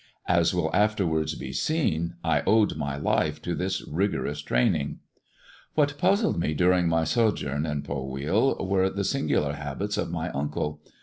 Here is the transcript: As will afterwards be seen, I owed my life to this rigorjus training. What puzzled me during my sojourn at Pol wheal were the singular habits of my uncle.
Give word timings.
As 0.27 0.51
will 0.51 0.75
afterwards 0.75 1.35
be 1.35 1.53
seen, 1.53 2.15
I 2.23 2.41
owed 2.47 2.75
my 2.75 2.97
life 2.97 3.39
to 3.43 3.53
this 3.53 3.83
rigorjus 3.87 4.43
training. 4.43 4.97
What 5.75 5.99
puzzled 5.99 6.39
me 6.39 6.55
during 6.55 6.87
my 6.89 7.03
sojourn 7.03 7.67
at 7.67 7.83
Pol 7.83 8.11
wheal 8.11 8.57
were 8.67 8.89
the 8.89 9.03
singular 9.03 9.53
habits 9.53 9.97
of 9.97 10.09
my 10.09 10.31
uncle. 10.31 10.81